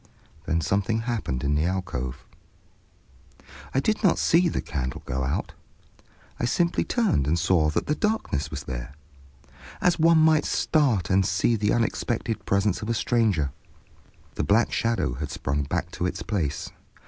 [0.47, 2.25] Then something happened in the alcove.
[3.71, 5.53] I did not see the candle go out,
[6.39, 8.95] I simply turned and saw that the darkness was there,
[9.79, 13.51] as one might start and see the unexpected presence of a stranger.
[14.33, 16.71] The black shadow had sprung back to its place.